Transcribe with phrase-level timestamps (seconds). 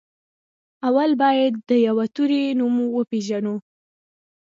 [0.87, 3.55] اول بايد د يوه توري نوم وپېژنو.